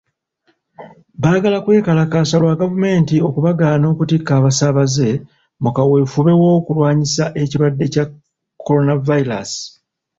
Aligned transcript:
Bagala 1.21 1.57
kwekalakaasa 1.65 2.35
lwa 2.41 2.59
gavumenti 2.61 3.15
okubagaana 3.27 3.85
okutikka 3.93 4.31
abasaabaze 4.39 5.09
mu 5.63 5.69
kaweefube 5.75 6.31
w'okulwanyisa 6.41 7.23
ekirwadde 7.41 7.85
kya 7.93 8.05
coronavirus. 8.65 9.51